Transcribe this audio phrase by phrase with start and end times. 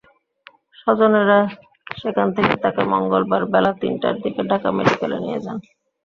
[0.79, 1.39] স্বজনেরা
[1.97, 5.57] সেখান থেকে তাঁকে মঙ্গলবার বেলা তিনটার দিকে ঢাকা মেডিকেলে নিয়ে যান।